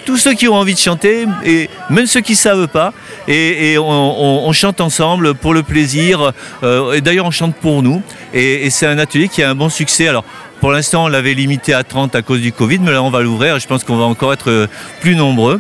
tous 0.08 0.16
ceux 0.16 0.34
qui 0.34 0.48
ont 0.48 0.56
envie 0.56 0.74
de 0.74 0.80
chanter 0.80 1.26
et 1.44 1.70
même 1.90 2.06
ceux 2.06 2.22
qui 2.22 2.32
ne 2.32 2.38
savent 2.38 2.70
pas. 2.70 2.94
Et, 3.28 3.78
on 3.78 4.54
chante 4.54 4.80
ensemble 4.80 5.36
pour 5.36 5.54
le 5.54 5.64
plaisir. 5.64 6.32
Euh, 6.64 6.94
et 6.94 7.02
d'ailleurs, 7.02 7.26
on 7.26 7.32
chante 7.32 7.56
pour 7.56 7.84
nous. 7.84 8.02
Et, 8.34 8.66
et 8.66 8.70
c'est 8.70 8.88
un 8.88 9.00
atelier 9.00 9.28
qui 9.28 9.44
a 9.44 9.50
un 9.50 9.56
bon 9.56 9.68
succès. 9.68 10.08
Alors, 10.08 10.24
Pour 10.60 10.72
l'instant, 10.72 11.06
on 11.06 11.08
l'avait 11.08 11.34
limité 11.34 11.74
à 11.74 11.84
30 11.84 12.16
à 12.16 12.22
cause 12.22 12.42
du 12.42 12.52
Covid, 12.52 12.80
mais 12.80 12.92
là, 12.92 13.04
on 13.04 13.10
va 13.10 13.22
l'ouvrir. 13.22 13.60
Je 13.60 13.68
pense 13.68 13.84
qu'on 13.84 13.98
va 13.98 14.06
encore 14.06 14.34
être 14.34 14.50
euh, 14.50 14.68
plus 15.02 15.16
nombreux. 15.16 15.60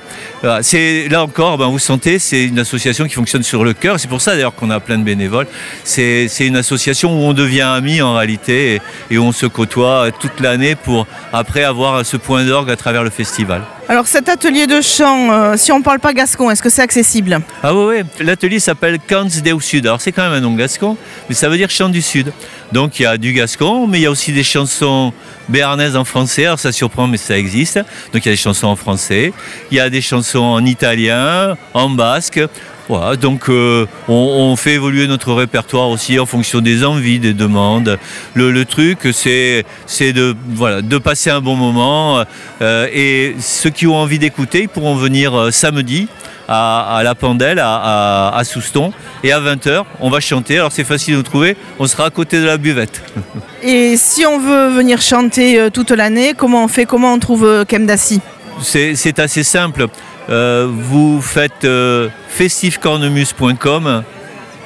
C'est 0.62 1.08
là 1.10 1.24
encore, 1.24 1.58
ben, 1.58 1.68
vous 1.68 1.80
sentez, 1.80 2.20
c'est 2.20 2.46
une 2.46 2.60
association 2.60 3.06
qui 3.06 3.14
fonctionne 3.14 3.44
sur 3.44 3.64
le 3.64 3.74
cœur. 3.74 4.00
C'est 4.00 4.08
pour 4.08 4.22
ça 4.22 4.34
d'ailleurs 4.34 4.56
qu'on 4.56 4.70
a 4.70 4.80
plein 4.80 4.98
de 4.98 5.04
bénévoles. 5.04 5.48
C'est 5.84 6.28
une 6.40 6.56
association 6.56 7.14
où 7.14 7.28
on 7.28 7.34
devient 7.34 7.62
amis 7.62 8.02
en 8.02 8.16
réalité 8.16 8.76
et, 8.76 8.82
et 9.12 9.18
où 9.18 9.24
on 9.24 9.32
se 9.32 9.46
côtoie 9.46 10.12
toute 10.12 10.40
l'année 10.40 10.76
pour 10.76 11.08
après 11.34 11.64
avoir 11.64 12.06
ce 12.06 12.18
point 12.18 12.46
d'orgue 12.46 12.72
à 12.72 12.76
travers 12.76 13.04
le 13.04 13.10
festival. 13.10 13.64
Alors 13.90 14.06
cet 14.06 14.28
atelier 14.28 14.68
de 14.68 14.82
chant, 14.82 15.32
euh, 15.32 15.54
si 15.56 15.72
on 15.72 15.80
ne 15.80 15.84
parle 15.84 16.00
pas 16.00 16.12
gascon, 16.14 16.52
est-ce 16.52 16.62
que 16.62 16.70
c'est 16.70 16.82
accessible 16.82 17.40
Ah 17.64 17.74
oui, 17.74 17.96
oui. 18.20 18.26
l'atelier 18.26 18.60
s'appelle 18.60 18.98
Cants 19.08 19.24
Deus 19.44 19.62
Sud. 19.62 19.88
Alors 19.88 20.02
c'est 20.02 20.12
quand 20.12 20.24
même 20.24 20.34
un 20.34 20.42
nom 20.42 20.54
gascon, 20.56 20.98
mais 21.30 21.36
ça 21.36 21.48
veut 21.48 21.56
dire 21.56 21.70
chant 21.70 21.88
du 21.88 22.02
Sud. 22.02 22.34
Donc 22.74 23.00
il 23.00 23.04
y 23.04 23.06
a 23.06 23.18
du 23.18 23.32
gascon, 23.32 23.88
mais 23.88 24.00
il 24.00 24.02
y 24.02 24.06
a 24.06 24.12
aussi 24.12 24.34
des 24.34 24.44
chansons 24.44 25.14
béarnaises 25.48 25.96
en 25.96 26.04
français. 26.04 26.46
Alors 26.48 26.60
ça 26.60 26.74
surprend, 26.74 27.08
mais 27.08 27.16
ça 27.16 27.38
existe. 27.38 27.78
Donc 28.12 28.26
il 28.26 28.28
y 28.28 28.30
a 28.30 28.34
des 28.34 28.36
chansons 28.36 28.68
en 28.68 28.76
français, 28.76 29.32
il 29.72 29.78
y 29.78 29.80
a 29.80 29.90
des 29.90 30.02
chansons 30.02 30.40
en 30.44 30.66
italien, 30.66 31.56
en 31.74 31.90
basque. 31.90 32.42
Voilà, 32.90 33.18
donc 33.18 33.50
euh, 33.50 33.86
on, 34.08 34.14
on, 34.14 34.56
fait 34.56 34.74
évoluer 34.74 35.08
notre 35.08 35.34
répertoire 35.34 35.90
aussi 35.90 36.20
en 36.20 36.26
fonction 36.26 36.62
des 36.62 36.86
envies, 36.86 37.20
des 37.20 37.34
demandes. 37.34 38.00
Le, 38.34 38.50
le 38.50 38.64
truc, 38.64 39.00
c'est 39.12 39.66
de, 40.00 40.36
voilà, 40.48 40.82
de 40.82 40.98
passer 40.98 41.30
un 41.30 41.42
bon 41.42 41.58
moment. 41.58 42.24
Euh, 42.62 42.88
et 42.94 43.36
ceux 43.42 43.72
qui 43.72 43.88
ont 43.88 43.96
envie 43.98 44.20
d'écouter, 44.20 44.62
ils 44.62 44.70
pourront 44.70 44.96
venir 44.96 45.38
euh, 45.38 45.52
samedi 45.52 46.08
à, 46.48 46.96
à, 46.96 47.04
la 47.04 47.14
Pandelle, 47.14 47.60
à, 47.60 47.76
à, 47.76 48.38
à, 48.38 48.44
Souston. 48.46 48.94
Et 49.22 49.34
à 49.34 49.42
20h, 49.42 49.84
on 50.00 50.10
va 50.10 50.22
chanter. 50.22 50.58
Alors 50.58 50.72
c'est 50.72 50.86
facile 50.86 51.16
de 51.16 51.18
nous 51.18 51.24
trouver, 51.24 51.58
on 51.80 51.88
sera 51.88 52.06
à 52.06 52.10
côté 52.10 52.40
de 52.40 52.46
la 52.46 52.58
buvette. 52.58 53.02
Et 53.64 53.98
si 53.98 54.26
on 54.26 54.40
veut 54.40 54.70
venir 54.70 55.02
chanter 55.02 55.68
toute 55.74 55.92
l'année, 55.92 56.36
comment 56.38 56.64
on 56.64 56.68
fait 56.70 56.86
Comment 56.86 57.12
on 57.14 57.20
trouve 57.20 57.66
Kemdassi? 57.68 58.22
C'est 58.62 59.20
assez 59.20 59.44
simple. 59.44 59.88
Euh, 60.30 60.68
vous 60.70 61.22
faites 61.22 61.64
euh, 61.64 62.10
festifcornemus.com 62.30 64.04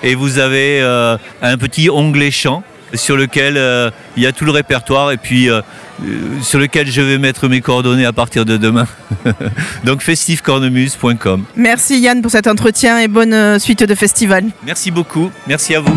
et 0.04 0.16
vous 0.16 0.40
avez 0.40 0.82
euh, 0.82 1.18
un 1.42 1.58
petit 1.58 1.90
onglet 1.90 2.32
chant 2.32 2.64
sur 2.94 3.16
lequel 3.16 3.56
euh, 3.58 3.90
il 4.18 4.24
y 4.24 4.26
a 4.26 4.32
tout 4.32 4.44
le 4.44 4.52
répertoire 4.52 5.12
et 5.12 5.18
puis 5.18 5.50
euh, 5.50 5.62
sur 6.42 6.60
lequel 6.60 6.90
je 6.90 7.02
vais 7.02 7.18
mettre 7.18 7.48
mes 7.48 7.62
coordonnées 7.62 8.06
à 8.06 8.14
partir 8.14 8.44
de 8.44 8.58
demain. 8.58 8.88
Donc 9.86 10.02
festifcornemus.com. 10.02 11.46
Merci 11.56 12.00
Yann 12.00 12.22
pour 12.22 12.32
cet 12.32 12.48
entretien 12.48 13.00
et 13.00 13.08
bonne 13.08 13.60
suite 13.60 13.84
de 13.84 13.96
festival. 13.96 14.46
Merci 14.66 14.92
beaucoup, 14.92 15.32
merci 15.48 15.76
à 15.76 15.80
vous. 15.80 15.96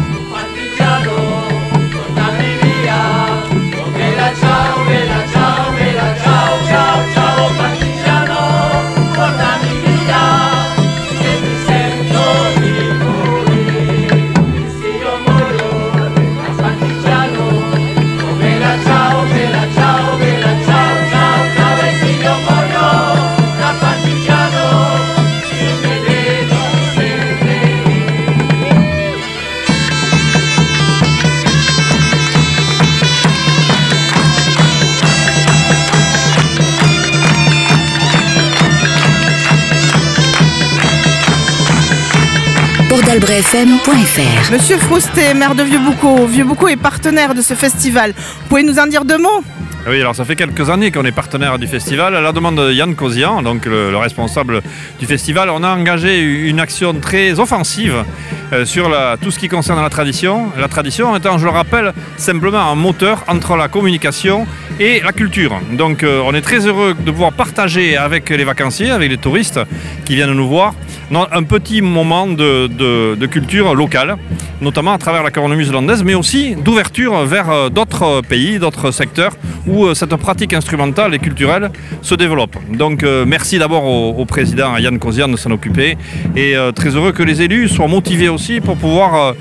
Monsieur 44.52 44.78
Froustet, 44.78 45.34
maire 45.34 45.56
de 45.56 45.64
Vieux-Boucau, 45.64 46.26
Vieux-Boucau 46.26 46.68
est 46.68 46.76
partenaire 46.76 47.34
de 47.34 47.42
ce 47.42 47.54
festival. 47.54 48.14
Vous 48.16 48.48
pouvez 48.48 48.62
nous 48.62 48.78
en 48.78 48.86
dire 48.86 49.04
deux 49.04 49.18
mots? 49.18 49.42
Oui, 49.86 50.00
alors 50.00 50.14
ça 50.14 50.24
fait 50.24 50.36
quelques 50.36 50.70
années 50.70 50.90
qu'on 50.90 51.04
est 51.04 51.12
partenaire 51.12 51.58
du 51.58 51.66
festival. 51.66 52.14
À 52.14 52.20
la 52.20 52.32
demande 52.32 52.56
de 52.56 52.72
Yann 52.72 52.94
Kozian, 52.94 53.42
donc 53.42 53.66
le, 53.66 53.90
le, 53.90 53.96
responsable 53.98 54.62
du 54.98 55.04
festival, 55.06 55.50
on 55.50 55.62
a 55.62 55.68
engagé 55.68 56.20
une 56.20 56.58
action 56.58 56.94
très 56.94 57.38
offensive 57.38 58.04
euh, 58.52 58.64
sur 58.64 58.90
tout 59.20 59.30
ce 59.30 59.38
qui 59.38 59.48
concerne 59.48 59.82
la 59.82 59.90
tradition. 59.90 60.46
La 60.58 60.68
tradition 60.68 61.14
étant, 61.14 61.36
je 61.36 61.44
le 61.44 61.50
rappelle, 61.50 61.92
simplement 62.16 62.70
un 62.70 62.74
moteur 62.74 63.24
entre 63.28 63.56
la 63.56 63.68
communication 63.68 64.46
et 64.80 65.00
la 65.00 65.12
culture. 65.12 65.52
Donc 65.72 66.02
euh, 66.02 66.22
on 66.24 66.32
est 66.34 66.40
très 66.40 66.66
heureux 66.66 66.94
de 66.94 67.10
pouvoir 67.10 67.32
partager 67.32 67.96
avec 67.96 68.30
les 68.30 68.44
vacanciers, 68.44 68.90
avec 68.90 69.10
les 69.10 69.18
touristes 69.18 69.60
qui 70.06 70.14
viennent 70.14 70.32
nous 70.32 70.48
voir, 70.48 70.74
un 71.12 71.42
petit 71.42 71.82
moment 71.82 72.26
de 72.26 73.26
culture 73.26 73.74
locale, 73.74 74.16
notamment 74.64 74.94
à 74.94 74.98
travers 74.98 75.22
la 75.22 75.30
cornemuse 75.30 75.70
landaise, 75.70 76.02
mais 76.02 76.14
aussi 76.14 76.56
d'ouverture 76.56 77.24
vers 77.24 77.50
euh, 77.50 77.68
d'autres 77.68 78.22
pays, 78.22 78.58
d'autres 78.58 78.90
secteurs 78.90 79.32
où 79.66 79.84
euh, 79.84 79.94
cette 79.94 80.16
pratique 80.16 80.54
instrumentale 80.54 81.14
et 81.14 81.18
culturelle 81.18 81.70
se 82.02 82.14
développe. 82.14 82.56
Donc 82.72 83.02
euh, 83.02 83.24
merci 83.26 83.58
d'abord 83.58 83.84
au, 83.84 84.24
président 84.24 84.76
Yann 84.78 84.98
Kozian 84.98 85.28
de 85.28 85.36
s'en 85.36 85.50
occuper 85.50 85.98
et 86.34 86.54
très 86.74 86.88
heureux 86.96 87.12
que 87.12 87.22
les 87.22 87.42
élus 87.42 87.68
soient 87.68 87.88
motivés 87.88 88.30
aussi 88.30 88.62
pour 88.62 88.76
pouvoir 88.76 89.34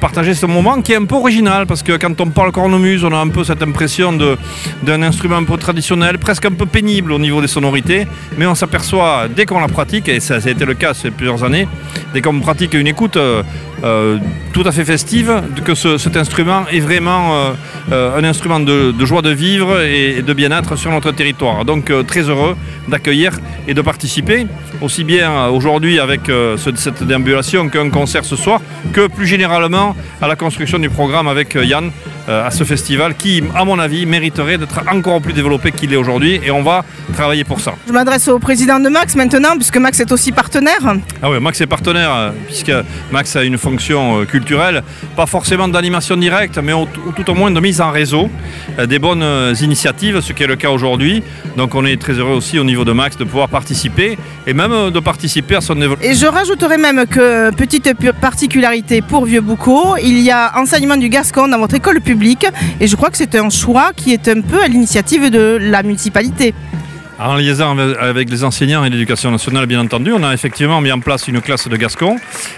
partager 0.00 0.32
ce 0.32 0.46
moment 0.46 0.80
qui 0.80 0.92
est 0.92 0.96
un 0.96 1.04
peu 1.06 1.16
original 1.16 1.66
parce 1.66 1.82
que 1.82 1.96
quand 1.96 2.20
on 2.20 2.28
parle 2.28 2.52
cornemuse, 2.52 3.02
on 3.02 3.12
a 3.12 3.16
un 3.16 3.28
peu 3.28 3.42
cette 3.42 3.62
impression 3.62 4.16
d'un 4.82 5.02
instrument 5.02 5.36
un 5.36 5.44
peu 5.44 5.56
traditionnel, 5.56 6.18
presque 6.18 6.44
un 6.46 6.52
peu 6.52 6.66
pénible 6.66 7.10
au 7.10 7.18
niveau 7.18 7.40
des 7.40 7.48
sonorités, 7.48 8.06
mais 8.38 8.46
on 8.46 8.54
s'aperçoit 8.54 9.26
dès 9.34 9.44
qu'on 9.44 9.58
la 9.58 9.66
pratique, 9.66 10.08
et 10.08 10.20
ça, 10.20 10.40
ça, 10.40 10.48
a 10.48 10.52
été 10.52 10.64
le 10.64 10.74
cas 10.74 10.94
ces 10.94 11.10
plusieurs 11.10 11.42
années, 11.42 11.66
dès 12.14 12.22
qu'on 12.22 12.38
pratique 12.38 12.74
une 12.74 12.86
écoute 12.86 13.18
euh, 13.84 14.18
tout 14.52 14.62
à 14.66 14.72
fait 14.72 14.84
festive, 14.84 15.42
que 15.64 15.74
ce, 15.74 15.98
cet 15.98 16.16
instrument 16.16 16.64
est 16.72 16.80
vraiment 16.80 17.34
euh, 17.34 17.52
euh, 17.92 18.18
un 18.18 18.24
instrument 18.24 18.60
de, 18.60 18.92
de, 18.92 19.06
joie 19.06 19.22
de 19.22 19.30
vivre 19.30 19.80
et 19.82 20.22
de 20.22 20.32
bien-être 20.32 20.76
sur 20.76 20.90
notre 20.90 21.12
territoire. 21.12 21.64
Donc 21.64 21.90
euh, 21.90 22.02
très 22.02 22.22
heureux 22.22 22.56
d'accueillir 22.88 23.38
et 23.68 23.74
de 23.74 23.82
participer, 23.82 24.46
aussi 24.80 25.04
bien 25.04 25.46
aujourd'hui 25.46 26.00
avec 26.00 26.22
ce, 26.26 26.70
cette 26.74 27.02
déambulation 27.04 27.68
qu'un 27.68 27.90
concert 27.90 28.24
ce 28.24 28.34
soir, 28.34 28.60
que 28.92 29.06
plus 29.06 29.26
généralement 29.26 29.94
à 30.22 30.26
la 30.26 30.36
construction 30.36 30.78
du 30.78 30.88
programme 30.88 31.28
avec 31.28 31.54
Yann 31.54 31.90
à 32.26 32.50
ce 32.50 32.64
festival 32.64 33.14
qui, 33.14 33.42
à 33.54 33.64
mon 33.64 33.78
avis, 33.78 34.04
mériterait 34.04 34.58
d'être 34.58 34.80
encore 34.90 35.20
plus 35.20 35.32
développé 35.32 35.72
qu'il 35.72 35.92
est 35.92 35.96
aujourd'hui 35.96 36.40
et 36.44 36.50
on 36.50 36.62
va 36.62 36.84
travailler 37.14 37.44
pour 37.44 37.60
ça. 37.60 37.72
Je 37.86 37.92
m'adresse 37.92 38.28
au 38.28 38.38
président 38.38 38.80
de 38.80 38.88
Max 38.88 39.16
maintenant, 39.16 39.54
puisque 39.56 39.78
Max 39.78 40.00
est 40.00 40.12
aussi 40.12 40.32
partenaire. 40.32 40.96
Ah 41.22 41.30
oui, 41.30 41.40
Max 41.40 41.60
est 41.60 41.66
partenaire, 41.66 42.32
puisque 42.46 42.72
Max 43.10 43.34
a 43.36 43.44
une 43.44 43.58
fonction 43.68 44.24
culturelle, 44.24 44.82
pas 45.14 45.26
forcément 45.26 45.68
d'animation 45.68 46.16
directe, 46.16 46.58
mais 46.62 46.72
tout 47.16 47.30
au 47.30 47.34
moins 47.34 47.50
de 47.50 47.60
mise 47.60 47.80
en 47.80 47.90
réseau 47.90 48.30
des 48.92 48.98
bonnes 48.98 49.54
initiatives, 49.60 50.20
ce 50.20 50.32
qui 50.32 50.42
est 50.42 50.46
le 50.46 50.56
cas 50.56 50.70
aujourd'hui. 50.70 51.22
Donc 51.56 51.74
on 51.74 51.84
est 51.84 52.00
très 52.00 52.14
heureux 52.14 52.36
aussi 52.40 52.58
au 52.58 52.64
niveau 52.64 52.84
de 52.84 52.92
Max 52.92 53.16
de 53.18 53.24
pouvoir 53.24 53.48
participer 53.48 54.16
et 54.46 54.54
même 54.54 54.90
de 54.90 55.00
participer 55.00 55.56
à 55.56 55.60
son 55.60 55.74
développement. 55.74 56.08
Et 56.08 56.14
je 56.14 56.26
rajouterai 56.26 56.78
même 56.78 57.04
que, 57.06 57.50
petite 57.54 57.88
particularité 58.28 59.02
pour 59.02 59.26
Vieux-Boucau, 59.26 59.96
il 60.02 60.20
y 60.20 60.30
a 60.30 60.58
enseignement 60.58 60.96
du 60.96 61.10
gascon 61.10 61.46
dans 61.48 61.58
votre 61.58 61.74
école 61.74 62.00
publique 62.00 62.46
et 62.80 62.86
je 62.86 62.96
crois 62.96 63.10
que 63.10 63.18
c'est 63.18 63.34
un 63.34 63.50
choix 63.50 63.90
qui 63.94 64.12
est 64.14 64.28
un 64.28 64.40
peu 64.40 64.62
à 64.62 64.68
l'initiative 64.68 65.28
de 65.30 65.58
la 65.60 65.82
municipalité. 65.82 66.54
En 67.20 67.34
liaison 67.34 67.76
avec 67.98 68.30
les 68.30 68.44
enseignants 68.44 68.84
et 68.84 68.90
l'éducation 68.90 69.32
nationale, 69.32 69.66
bien 69.66 69.80
entendu, 69.80 70.12
on 70.12 70.22
a 70.22 70.32
effectivement 70.32 70.80
mis 70.80 70.92
en 70.92 71.00
place 71.00 71.26
une 71.26 71.40
classe 71.40 71.66
de 71.66 71.76
Gascon. 71.76 72.14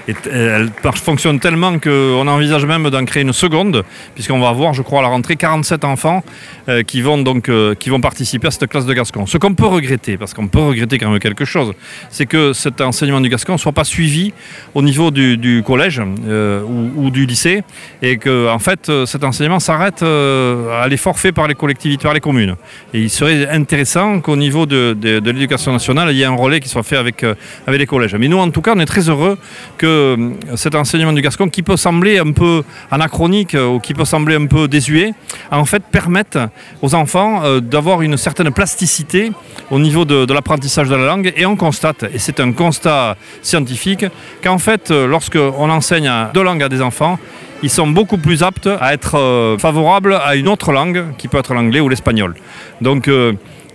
Et 0.07 0.15
elle 0.31 0.69
fonctionne 0.97 1.41
tellement 1.41 1.79
qu'on 1.79 2.27
envisage 2.27 2.67
même 2.67 2.91
d'en 2.91 3.07
créer 3.07 3.23
une 3.23 3.33
seconde, 3.33 3.85
puisqu'on 4.15 4.39
va 4.39 4.49
avoir, 4.49 4.75
je 4.75 4.83
crois, 4.83 4.99
à 4.99 5.03
la 5.03 5.09
rentrée 5.09 5.37
47 5.37 5.83
enfants 5.87 6.23
euh, 6.69 6.83
qui, 6.83 7.01
vont 7.01 7.17
donc, 7.17 7.49
euh, 7.49 7.75
qui 7.75 7.89
vont 7.89 8.03
participer 8.03 8.49
à 8.49 8.51
cette 8.51 8.69
classe 8.69 8.85
de 8.85 8.93
Gascon. 8.93 9.25
Ce 9.25 9.39
qu'on 9.39 9.55
peut 9.55 9.65
regretter, 9.65 10.19
parce 10.19 10.35
qu'on 10.35 10.47
peut 10.47 10.59
regretter 10.61 10.99
quand 10.99 11.09
même 11.09 11.21
quelque 11.21 11.47
chose, 11.47 11.73
c'est 12.11 12.27
que 12.27 12.53
cet 12.53 12.83
enseignement 12.83 13.23
du 13.23 13.31
Gascon 13.31 13.55
ne 13.55 13.59
soit 13.59 13.73
pas 13.73 13.85
suivi 13.85 14.35
au 14.75 14.83
niveau 14.83 15.11
du, 15.11 15.63
collège 15.65 16.03
euh, 16.29 16.63
ou, 16.97 17.09
du 17.11 17.25
lycée, 17.25 17.63
et 18.03 18.19
que 18.19 18.47
fait, 18.59 18.93
cet 19.07 19.25
enseignement 19.25 19.59
s'arrête 19.59 20.03
à 20.03 20.87
l'effort 20.87 21.19
fait 21.19 21.33
par 21.33 21.49
les 21.49 21.55
collectivités, 21.55 22.03
par 22.03 22.13
les 22.13 22.21
communes. 22.21 22.57
Et 22.93 23.01
il 23.01 23.11
serait 23.11 23.49
intéressant 23.49 24.21
qu'au 24.21 24.37
niveau 24.37 24.50
niveau 24.51 24.67
de, 24.67 24.97
de, 25.01 25.31
l'éducation 25.31 25.73
nationale, 25.73 26.11
il 26.11 26.19
y 26.19 26.25
a 26.25 26.29
un 26.29 26.35
relais 26.35 26.61
qui 26.61 26.69
soit 26.69 26.83
fait 26.83 26.97
avec, 26.97 27.23
euh, 27.23 27.35
avec 27.67 27.79
les 27.79 27.87
collèges. 27.87 28.17
Mais 28.17 28.27
nous, 28.27 28.39
en 28.39 28.51
tout 28.51 28.63
cas, 28.63 28.73
on 28.75 28.81
est 28.81 28.87
très 28.95 29.09
heureux 29.09 29.39
que 29.79 29.87
euh, 29.87 30.57
cet 30.57 30.75
enseignement 30.75 31.13
du 31.13 31.23
Gascon, 31.23 31.49
qui 31.49 31.63
peut 31.63 31.77
sembler 31.77 32.19
un 32.19 32.33
peu 32.33 32.65
anachronique 32.91 33.55
euh, 33.55 33.75
ou 33.75 33.79
qui 33.79 33.95
peut 33.95 34.05
sembler 34.05 34.35
un 34.35 34.47
peu 34.47 34.67
désuet, 34.67 35.15
en 35.53 35.65
fait, 35.65 35.83
permette 35.91 36.39
aux 36.83 36.95
enfants 36.95 37.43
d'avoir 37.61 38.03
une 38.03 38.17
certaine 38.17 38.51
plasticité 38.51 39.31
au 39.71 39.79
niveau 39.79 40.05
de, 40.05 40.25
de 40.25 40.35
l'apprentissage 40.35 40.89
de 40.89 40.97
la 40.97 41.07
langue. 41.07 41.33
Et 41.37 41.47
on 41.47 41.57
constate, 41.57 42.05
et 42.13 42.19
c'est 42.19 42.41
un 42.41 42.53
constat 42.53 43.17
scientifique, 43.43 44.05
qu'en 44.43 44.59
fait, 44.59 44.91
lorsqu'on 44.91 45.71
enseigne 45.71 46.11
deux 46.35 46.43
langues 46.43 46.63
à 46.63 46.69
des 46.69 46.83
enfants, 46.83 47.19
ils 47.63 47.71
sont 47.71 47.87
beaucoup 47.87 48.19
plus 48.19 48.43
aptes 48.43 48.71
à 48.81 48.95
être 48.95 49.57
favorables 49.59 50.15
à 50.15 50.35
une 50.35 50.49
autre 50.49 50.73
langue, 50.73 51.05
qui 51.19 51.29
peut 51.29 51.39
être 51.39 51.55
l'anglais 51.55 51.81
ou 51.81 51.89
l'espagnol. 51.89 52.35
Donc 52.81 53.09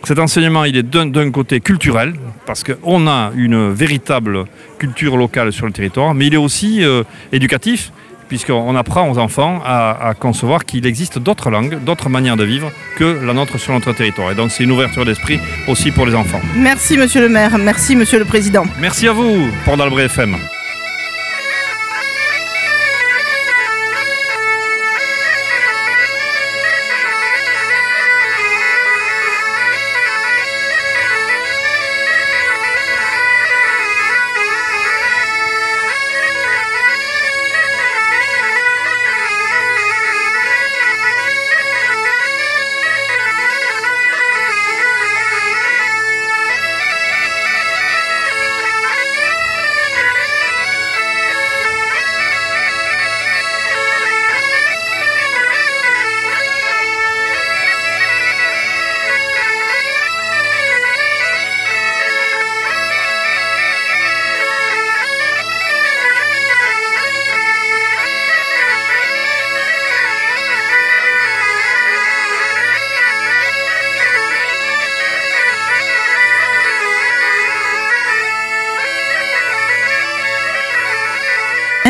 cet 0.07 0.19
enseignement, 0.19 0.65
il 0.65 0.77
est 0.77 0.83
d'un 0.83 1.31
côté 1.31 1.59
culturel, 1.59 2.13
parce 2.45 2.63
qu'on 2.63 3.07
a 3.07 3.31
une 3.35 3.71
véritable 3.71 4.45
culture 4.77 5.17
locale 5.17 5.51
sur 5.51 5.65
le 5.65 5.71
territoire, 5.71 6.13
mais 6.13 6.27
il 6.27 6.33
est 6.33 6.37
aussi 6.37 6.83
euh, 6.83 7.03
éducatif, 7.31 7.91
puisqu'on 8.27 8.75
apprend 8.75 9.09
aux 9.09 9.17
enfants 9.17 9.61
à, 9.65 10.13
concevoir 10.19 10.65
qu'il 10.65 10.85
existe 10.85 11.19
d'autres 11.19 11.49
langues, 11.49 11.83
d'autres 11.83 12.09
manières 12.09 12.37
de 12.37 12.43
vivre 12.43 12.71
que 12.97 13.19
la 13.25 13.33
nôtre 13.33 13.59
sur 13.59 13.73
notre 13.73 13.93
territoire. 13.93 14.31
Et 14.31 14.35
donc 14.35 14.51
c'est 14.51 14.63
une 14.63 14.71
ouverture 14.71 15.05
d'esprit 15.05 15.39
aussi 15.67 15.91
pour 15.91 16.05
les 16.05 16.15
enfants. 16.15 16.41
Merci 16.55 16.97
Monsieur 16.97 17.21
le 17.21 17.29
maire, 17.29 17.57
merci 17.57 17.95
Monsieur 17.95 18.19
le 18.19 18.25
Président. 18.25 18.63
Merci 18.79 19.07
à 19.07 19.13
vous, 19.13 19.47
Port 19.65 19.77
d'Albret 19.77 20.05
FM. 20.05 20.35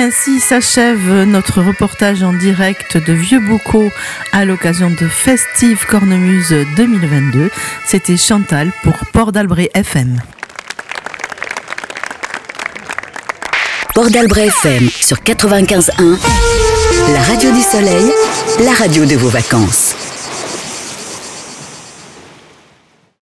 Ainsi 0.05 0.39
s'achève 0.39 1.23
notre 1.23 1.63
reportage 1.63 2.21
en 2.21 2.31
direct 2.31 2.95
de 2.95 3.11
Vieux 3.11 3.39
Bocaux 3.39 3.89
à 4.33 4.45
l'occasion 4.45 4.91
de 4.91 5.07
Festive 5.07 5.83
Cornemuse 5.87 6.53
2022. 6.77 7.49
C'était 7.87 8.15
Chantal 8.15 8.71
pour 8.83 8.93
Port 9.11 9.31
d'Albret 9.31 9.71
FM. 9.73 10.21
Port 13.95 14.11
d'Albret 14.11 14.49
FM 14.49 14.87
sur 14.91 15.17
95.1, 15.17 16.19
la 17.11 17.21
radio 17.21 17.51
du 17.51 17.61
soleil, 17.63 18.11
la 18.63 18.73
radio 18.73 19.05
de 19.05 19.15
vos 19.15 19.29
vacances. 19.29 20.04